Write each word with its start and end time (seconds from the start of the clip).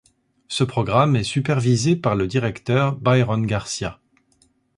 Ce 0.47 0.63
programme 0.63 1.15
est 1.15 1.21
supervisé 1.23 1.95
par 1.95 2.15
le 2.15 2.25
directeur 2.25 2.95
Byron 2.95 3.45
Garcia. 3.45 3.99